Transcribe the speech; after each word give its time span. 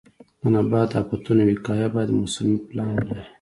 د 0.41 0.43
نبات 0.53 0.89
د 0.91 0.95
آفتونو 1.01 1.41
وقایه 1.49 1.87
باید 1.95 2.17
موسمي 2.19 2.57
پلان 2.67 2.89
ولري. 2.95 3.23